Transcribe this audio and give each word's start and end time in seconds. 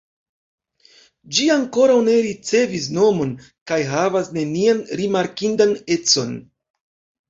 Ĝi 1.35 1.49
ankoraŭ 1.57 1.99
ne 2.09 2.17
ricevis 2.29 2.89
nomon 2.97 3.37
kaj 3.73 3.81
havas 3.95 4.35
nenian 4.41 4.85
rimarkindan 5.05 5.81
econ. 6.03 6.39